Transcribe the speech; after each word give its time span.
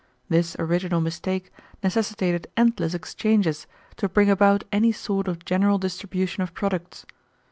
This 0.29 0.55
original 0.57 0.99
mistake 0.99 1.51
necessitated 1.83 2.47
endless 2.57 2.95
exchanges 2.95 3.67
to 3.97 4.09
bring 4.09 4.31
about 4.31 4.63
any 4.71 4.91
sort 4.91 5.27
of 5.27 5.45
general 5.45 5.77
distribution 5.77 6.41
of 6.41 6.55
products. 6.55 7.05